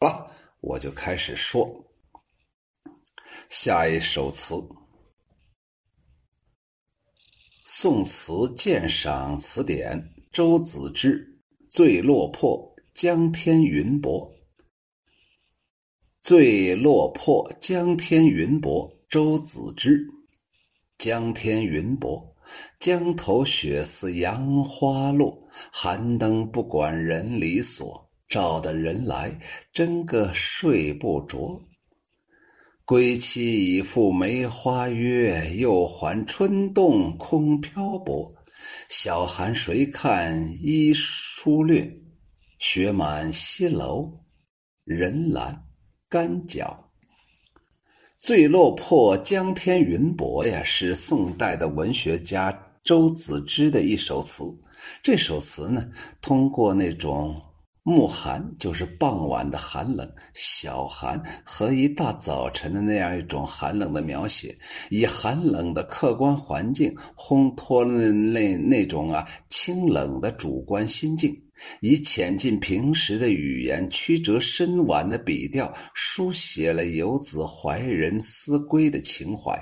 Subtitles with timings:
[0.00, 0.30] 了，
[0.60, 1.92] 我就开始说
[3.50, 4.54] 下一首词，
[7.64, 10.00] 《宋词鉴赏词典》
[10.32, 11.38] 周子之
[11.70, 14.32] 《醉落魄江天云薄》。
[16.22, 20.06] 醉落魄江天云薄，周子之。
[20.96, 22.34] 江天云薄，
[22.78, 28.09] 江头雪似杨花落，寒灯不管人离索。
[28.30, 29.36] 照得人来，
[29.72, 31.60] 真个睡不着。
[32.84, 38.32] 归期已赴梅花约，又还春动空漂泊。
[38.88, 41.92] 小寒谁看衣疏略？
[42.60, 44.12] 雪满西楼，
[44.84, 45.64] 人懒
[46.08, 46.92] 干脚。
[48.16, 54.44] 醉落魄江天云薄呀，是宋代的文学家周子之的一首词。
[55.02, 55.90] 这首词呢，
[56.20, 57.49] 通过那种。
[57.90, 64.56] 暮寒就是傍晚的寒冷，小寒和一大早晨的那样一种寒冷的描写，
[64.88, 71.36] 以寒冷的客观环境烘托了那那种啊清冷的主观心境，
[71.80, 79.60] 以浅近平实的语言，曲折深婉的笔调，书写了游子怀人思归的情怀。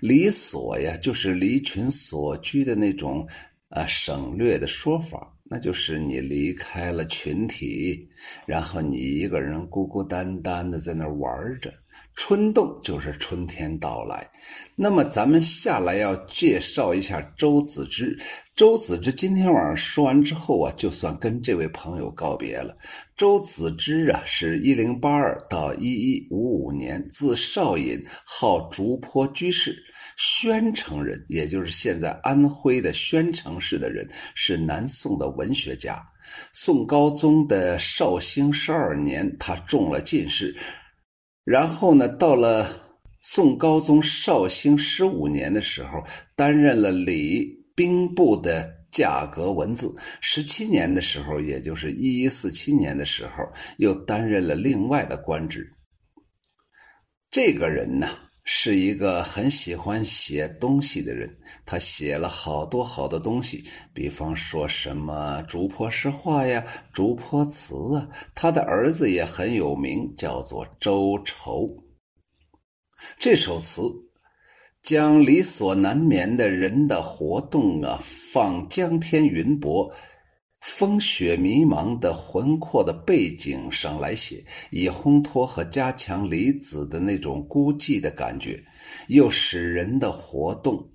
[0.00, 3.26] 离所呀，就是离群所居的那种
[3.70, 5.36] 啊省略的说法。
[5.52, 8.08] 那就是你离开了群体，
[8.46, 11.28] 然后你一个人孤孤单单的在那玩
[11.60, 11.72] 着。
[12.14, 14.30] 春动就是春天到来。
[14.76, 18.16] 那么咱们下来要介绍一下周子之。
[18.54, 22.76] 周子之今天晚上说完之后啊，就算跟这位朋友告别了。
[23.16, 29.74] 周子之啊，是一零八二到一一五五年，字少隐，号竹坡居士。
[30.22, 35.98] 宣城人，也就是现在安徽的宣城市的人，是南宋的文学家。
[36.52, 40.54] 宋高宗的绍兴十二年，他中了进士，
[41.42, 42.68] 然后呢，到了
[43.22, 46.04] 宋高宗绍兴十五年的时候，
[46.36, 49.90] 担任了礼兵部的价格文字。
[50.20, 55.72] 十七年的时候，也就是一一四七年的时候，又担任了另外的官职。
[57.30, 58.06] 这个人呢？
[58.42, 68.08] 是一个很喜欢写东西的人，他写了好多好多东西，比方说什么《竹坡诗话》呀，《竹坡词》啊。
[68.34, 71.66] 他的儿子也很有名，叫做周畴。
[73.18, 73.82] 这首词
[74.82, 79.92] 将理所难眠的人的活动啊，放江天云薄。
[80.60, 88.62] 风雪迷茫的魂魄的背景上来写，以烘托和加强李子的那种孤寂的感觉，
[89.08, 90.86] 又使人的活动，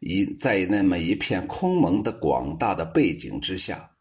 [0.00, 3.91] 以在那么一片空蒙的广大的背景之下。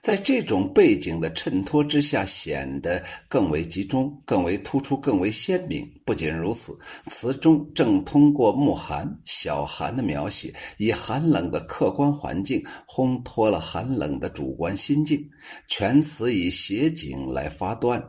[0.00, 5.84] 在这种背景的衬托之下，显得更为集中、更为突出、更为鲜明。
[6.04, 15.28] 不仅如此，词中正通过暮寒、小寒的描写，以寒冷的客观环境烘托了寒冷的主观心境。
[15.68, 18.02] 全词以写景来发端，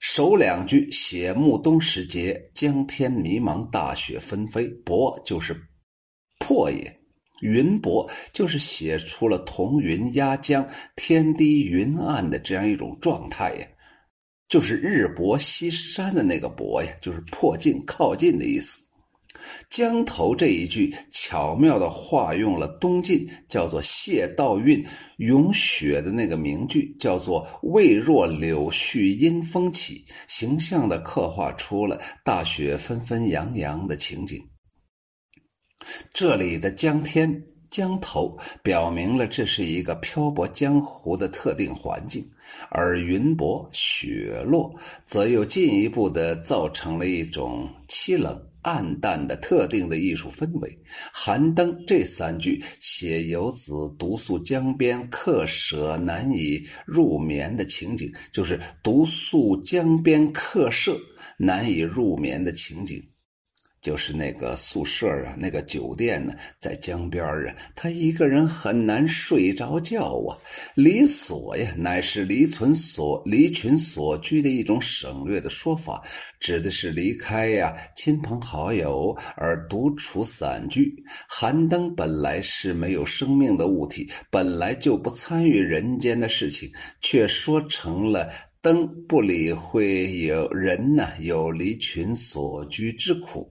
[0.00, 5.56] 首两句写暮冬时节，江天迷茫，大雪纷飞，薄就是
[6.38, 7.00] 破也。
[7.40, 13.66] 云薄就是写出了彤云压江、天低云暗的这样一种状态呀，
[14.48, 18.86] 就是日薄西山的那个薄呀，就是迫近、靠近的意思。
[19.70, 24.84] 江头这一句巧妙的化用了东晋叫做谢道韫
[25.18, 34.42] 咏雪的那个名句，叫做“未若柳絮因风起”，形象的刻画出了大雪纷纷扬扬的情景。
[36.12, 42.24] 这里的江天、江头表明了这是一个漂泊江湖的特定环境，
[42.70, 44.74] 而云薄、雪落
[45.06, 50.76] 则又进一步的造成了一种凄冷、暗淡的特定的艺术氛围。
[51.12, 60.98] 寒灯这三句写游子独宿江边、客舍难以入眠的情景，就是独宿江边客舍
[61.36, 63.00] 难以入眠的情景。
[63.88, 70.36] 就是那个宿舍啊，那个酒店呢，在江边啊，他一个人很难睡着觉啊。
[70.74, 76.02] 离所呀，乃是离群所离群所居的一种省略的说法，
[76.38, 80.94] 指的是离开呀亲朋好友而独处散居。
[81.26, 86.70] 寒灯本来是没有生命的物体，本来就不参与人间的事情，
[87.00, 88.30] 却说成了
[88.60, 93.50] 灯不理会有人呢有离群所居之苦。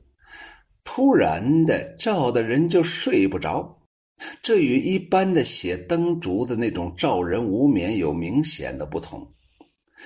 [0.90, 3.78] 突然的照的人就睡不着，
[4.42, 9.34] 这与一般的写灯烛的那种照人无眠有明显的不同。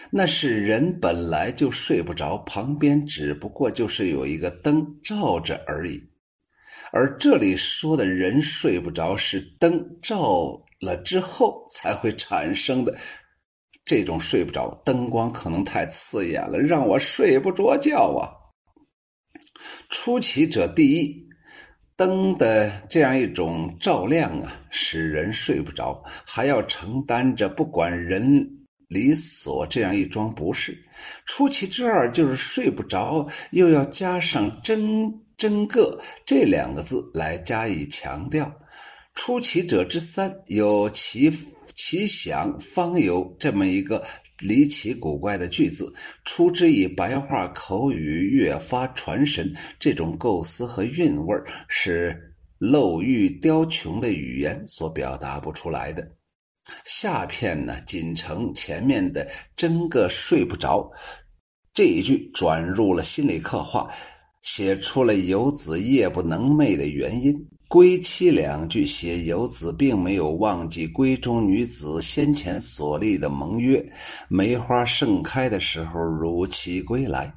[0.09, 6.01] 那是人本来就睡不着，旁边只不过就是有一个灯照着而已。
[6.91, 12.97] 而这里说的人睡不着，是灯照了之后才会产生的
[13.85, 14.71] 这种睡不着。
[14.83, 18.40] 灯光可能太刺眼了，让我睡不着觉啊。
[19.89, 21.27] 出奇者第一，
[21.95, 28.57] 灯的这样一种照亮啊，使人睡不着，还要承担着不管人。
[28.87, 30.77] 理所这样一桩不是，
[31.25, 38.53] 出奇之二就是睡不着，又要加上真真个这两个字来加以强调。
[39.13, 41.31] 出奇者之三，有其
[41.73, 44.03] 其想方有这么一个
[44.39, 45.93] 离奇古怪的句子，
[46.25, 49.53] 出之以白话口语，越发传神。
[49.79, 51.37] 这种构思和韵味
[51.67, 56.11] 是漏玉雕琼的语言所表达不出来的。
[56.85, 60.89] 下片呢，仅承前面的“真个睡不着”
[61.73, 63.91] 这一句，转入了心理刻画，
[64.41, 67.47] 写出了游子夜不能寐的原因。
[67.71, 73.81] 归期两句写游子并没有忘记闺中女子先前所立的盟约，
[74.27, 77.33] 梅花盛开的时候如期归来。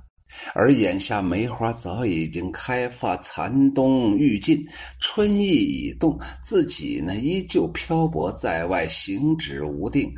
[0.53, 4.67] 而眼下梅花早已经开发，残冬欲尽，
[4.99, 10.13] 春意已动，自己呢依旧漂泊在外，行止无定，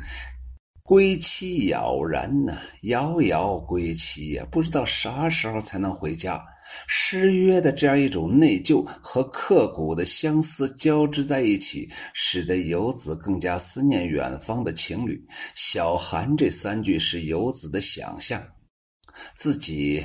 [0.81, 6.43] 归期杳然呢，遥遥归期呀，不知道啥时候才能回家。
[6.87, 15.19] 失约的这样一种内疚和刻骨的相思交织在一起，使得游子更加思念远方的情侣。
[15.55, 18.43] 小寒这三句是游子的想象。
[19.35, 20.03] 自己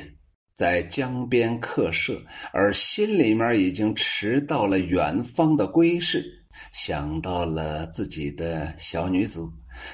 [0.54, 2.22] 在江边客舍，
[2.52, 6.24] 而心里面已经迟到了远方的归市，
[6.72, 9.40] 想到了自己的小女子。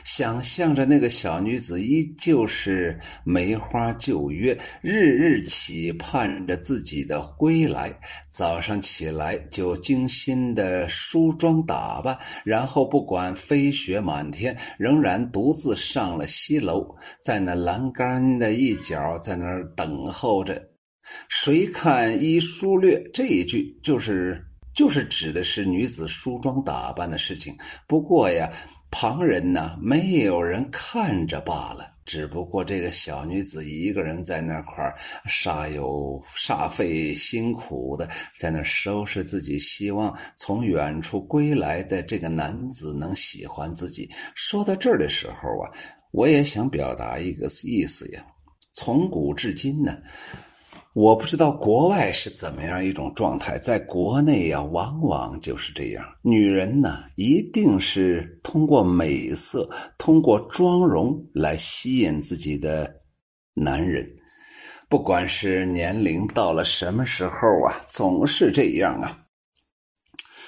[0.04, 7.92] 想象着那个小女子依旧是梅花旧约，日日期盼着自己的归来。
[8.28, 20.60] 早上起来就精心的梳妆打扮，然后不管飞雪满天，仍然独自上了西楼，在那栏杆的一角，在那儿等候着。
[21.28, 24.44] 谁看一书略这一句，就是
[24.75, 27.56] 就是指的是女子梳妆打扮的事情。
[27.86, 28.52] 不过呀。
[28.90, 31.94] 旁人呢，没有人看着罢了。
[32.05, 34.96] 只不过这个小女子一个人在那块儿，
[35.29, 38.08] 煞有煞费辛苦的
[38.38, 44.11] 在那收拾自己，希望从远处归来的这个男子能喜欢自己。
[44.35, 45.70] 说到这儿的时候啊，
[46.11, 48.25] 我也想表达一个意思呀。
[48.73, 49.99] 从古至今呢。
[50.94, 56.05] 我不知道国外是怎么样一种状态，在国内呀，往往就是这样。
[56.23, 62.93] 女人呢，一定是通过美色、通过妆容来吸引自己的
[63.55, 64.11] 男人，
[64.88, 69.17] 不管是年龄到了什么时候啊，总是这样啊。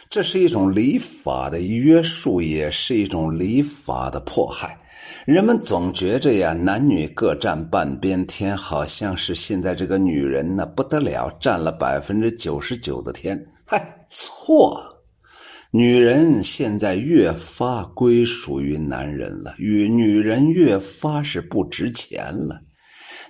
[0.08, 4.79] 这是一种礼法的约束，也是一种礼法的迫害。
[5.26, 13.40] 人们总觉着呀，男女各占半边天，好像是现在这个女人呢不得了，占了百分之九十九的天。
[13.66, 14.82] 嗨，错，
[15.70, 22.60] 女人现在越发归属于男人了，与女人越发是不值钱了。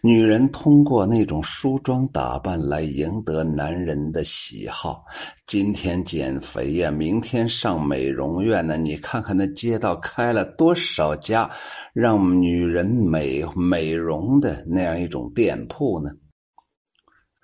[0.02, 5.04] 女人通过那种梳妆打扮来赢得男人的喜好，
[5.46, 8.78] 今天减肥呀，明天上美容院呢。
[8.78, 11.50] 你看看那街道开了多少家
[11.92, 16.10] 让女人美美容的那样一种店铺呢？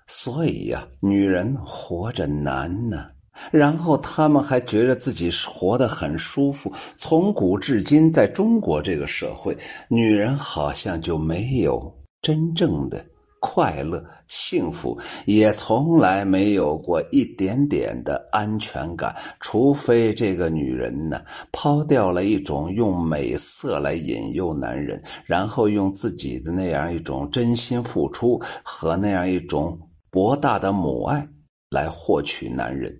[0.07, 3.05] 所以呀，女人活着难呢，
[3.51, 6.73] 然后他们还觉得自己活得很舒服。
[6.97, 9.55] 从古至今，在中国这个社会，
[9.89, 11.93] 女人好像就没有。
[12.27, 13.05] 真正的
[13.39, 19.15] 快乐、幸福，也从来没有过一点点的安全感。
[19.39, 21.21] 除非这个女人呢，
[21.53, 29.79] 抛掉了一种用美色来引诱男人，然后用自己的那样一种真心付出和那样一种
[30.11, 31.25] 博大的母爱
[31.69, 32.93] 来获取男人。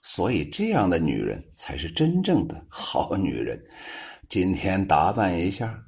[0.00, 3.62] 所以，这样的女人才是真正的好女人。
[4.26, 5.78] 今天打扮一下。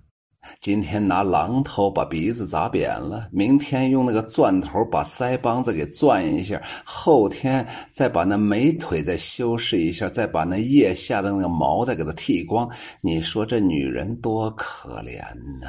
[0.61, 12.71] 今天拿榔头把鼻子砸扁了，明天用那个钻头把腮帮子给钻一下，后天再把那美腿再修饰一下，再把那腋下的那个毛再给它剃光。
[13.01, 15.23] 你说这女人多可怜
[15.61, 15.69] 呐！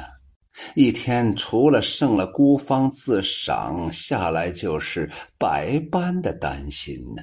[0.74, 7.22] 一天除了剩了孤芳自赏，下来就是百般的担心呢。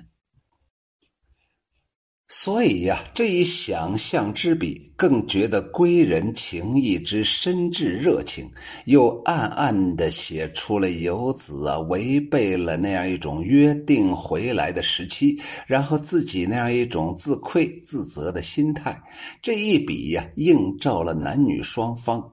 [2.41, 8.49] 所以呀，这一想象之笔，更觉得归人情谊之深挚热情，
[8.85, 18.97] 又暗暗的写出了游子啊违背了那样一种约定回来的时期，然后自己那样一种自愧自责的心态。
[19.41, 22.23] 这一笔呀，映照了男女双方。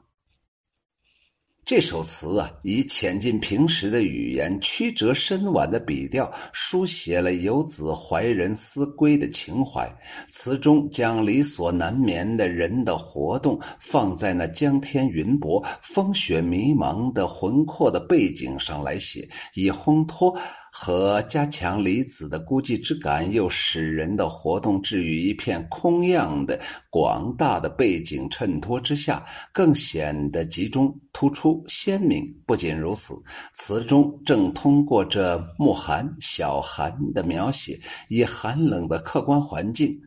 [1.67, 9.85] 这首词啊，以浅近平实的语言、曲折深婉的笔调，书写了游子怀人思归的情怀。
[10.31, 20.39] 词中将理所难眠的人的活动放在那江天云薄、风雪迷茫的魂魄的背景上来写，以烘托。
[20.79, 32.23] 和加强离子的孤寂之感，又使人的活动置于一片空样的广大的背景衬托之下，更显得集中、突出、鲜明。
[32.47, 33.15] 不仅如此，
[33.55, 39.99] 词中正通过这暮寒、小寒的描写，以寒冷的客观环境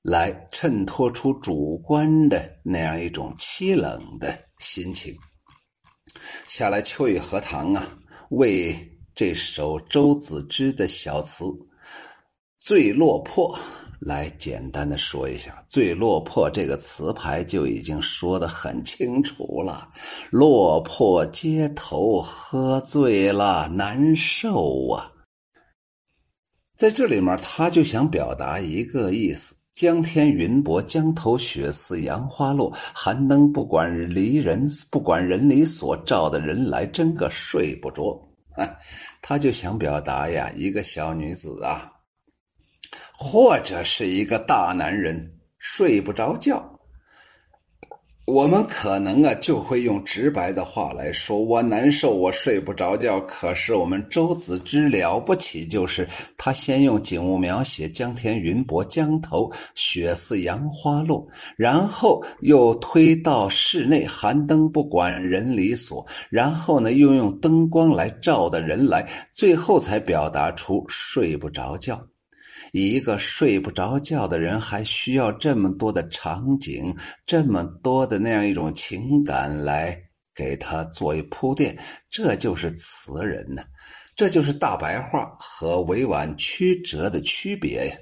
[0.00, 5.14] 来衬托出主观的那样一种凄冷的心情。
[6.46, 7.86] 下来，秋雨荷塘啊，
[8.30, 8.88] 为。
[9.14, 11.44] 这首周子之的小词
[12.56, 13.54] 《醉落魄》，
[14.00, 19.90] 来简单的说一下，“醉落魄”这个词牌就已经说的很清楚了。
[20.30, 25.12] 落魄街头喝醉了，难受啊！
[26.74, 38.31] 在这里面，他就想表达一个意思：江天云薄，江头雪似杨花落，寒灯不管离人，不管人里所照的人来，真个睡不着。
[39.22, 41.92] 他就想表达呀，一个小女子啊，
[43.12, 46.71] 或者是一个大男人睡不着觉。
[48.32, 61.26] 我们可能啊，就会用直白的话来说：“我难受，我睡不着觉。”可是我们周子之了不起，就是他先用景物描写江天云薄，江头雪似杨花落，
[61.58, 72.02] 然后又推到室内，寒灯不管人离所，然后呢，又用灯光来照的人来，最后才表达出睡不着觉。
[72.72, 79.96] 一个睡不着觉的人，还需要这么多的场景，这么多的那样一种情感来
[80.34, 81.78] 给他做一铺垫，
[82.10, 83.62] 这就是词人呢，
[84.16, 87.96] 这就是大白话和委婉曲折的区别呀。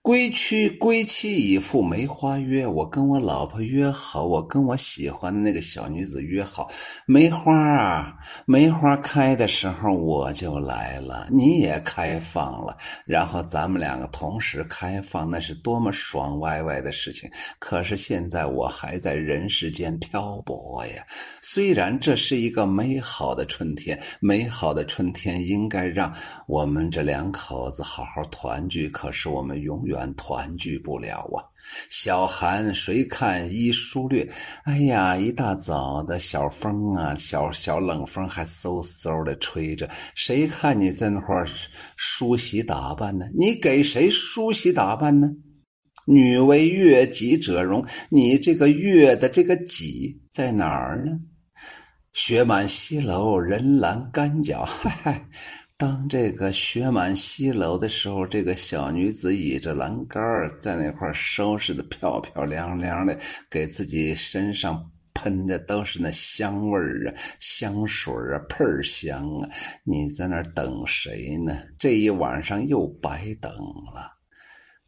[0.00, 6.68] 归去归期已赴梅花约，我跟我老婆约好，我跟我喜欢的那个小女子约好，
[7.06, 8.14] 梅花啊，
[8.46, 17.28] 梅花开的时候我就来了，你也开放了，然后咱们两个同时开放，那是多么爽歪歪的事情。
[17.58, 21.04] 可是现在我还在人世间漂泊呀。
[21.42, 26.14] 虽然这是一个美好的春天，美好的春天应该让
[26.46, 29.96] 我们这两口子好好团聚，可是我们永远。
[30.16, 31.44] 团聚不了啊！
[31.90, 34.26] 小寒谁看一疏略？
[34.64, 41.34] 哎呀，一大早的小风啊，小小冷风还嗖嗖的吹着，谁看你在那块
[41.96, 43.26] 梳洗打扮呢？
[43.36, 45.28] 你给谁梳洗打扮呢？
[46.06, 51.12] 女为悦己者容，你这个悦的这个己在哪儿呢？
[52.12, 55.28] 雪满西楼，人拦干脚，嗨嗨。
[55.78, 60.22] 当这个雪满西楼的时候，这个小女子倚着栏杆
[60.58, 63.14] 在那块收拾的漂漂亮亮的，
[63.50, 69.48] 给自己身上喷的都是那香味儿啊，香水啊，喷香啊。
[69.84, 71.54] 你在那等谁呢？
[71.78, 73.52] 这一晚上又白等
[73.94, 74.10] 了。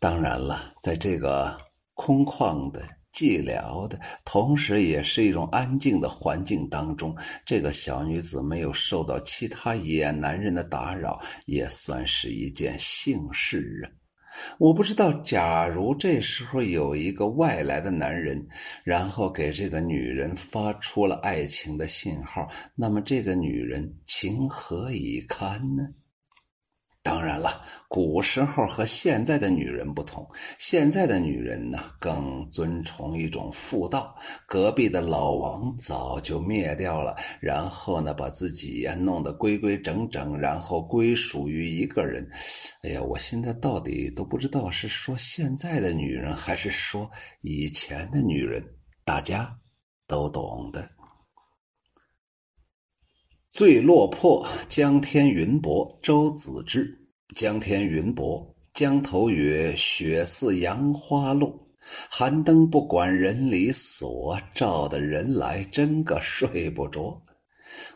[0.00, 1.54] 当然了，在这个
[1.92, 2.97] 空旷的。
[3.18, 7.12] 寂寥的同时，也是一种安静的环境当中，
[7.44, 13.90] 这个小女子没有受到其他野男人的打扰，也算是一件幸事啊。
[14.58, 18.46] 我不知道，假如这时候有一个外来的男人，
[18.84, 25.88] 然后给这个女人发出了爱情的信号，那么这个女人情何以堪呢？
[27.08, 30.28] 当然了，古时候和现在的女人不同。
[30.58, 34.14] 现在的女人呢，更尊崇一种妇道。
[34.46, 42.28] 隔壁的老王早就灭掉了，然后呢，把自己呀弄得规规整整，然后归属于一个人。
[42.82, 47.10] 哎呀，我现在到底都不知道是说现在的女人，还是说
[47.40, 48.62] 以前的女人。
[49.02, 49.58] 大家
[50.06, 50.97] 都懂的。
[53.50, 55.98] 醉落魄，江天云薄。
[56.02, 56.86] 周子之。
[57.34, 61.56] 江天云薄，江头月，雪似杨花落。
[62.10, 67.22] 寒灯不管人离所，照的人来真个睡不着。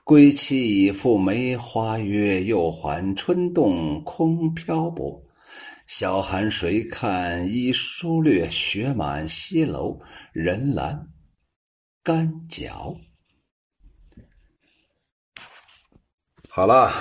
[0.05, 5.23] 归期已赴梅花约，又还春动空漂泊。
[5.87, 10.01] 小寒谁看已疏略，雪满西楼
[10.33, 10.99] 人阑
[12.03, 12.97] 干角。
[16.55, 16.93] 好了